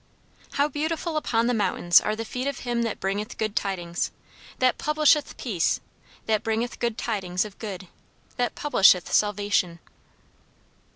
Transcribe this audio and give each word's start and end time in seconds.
"How 0.53 0.67
beautiful 0.67 1.15
upon 1.15 1.45
the 1.45 1.53
mountains 1.53 2.01
are 2.01 2.15
the 2.15 2.25
feet 2.25 2.47
of 2.47 2.61
him 2.61 2.81
that 2.81 2.99
bringeth 2.99 3.37
good 3.37 3.55
tidings: 3.55 4.09
that 4.57 4.79
publisheth 4.79 5.37
peace: 5.37 5.79
that 6.25 6.41
bringeth 6.41 6.79
good 6.79 6.97
tidings 6.97 7.45
of 7.45 7.59
good: 7.59 7.87
that 8.35 8.55
publisheth 8.55 9.13
salvation." 9.13 9.77